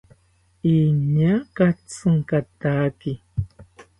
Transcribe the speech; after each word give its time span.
Iñaa 0.77 1.39
katsinkataki 1.55 3.11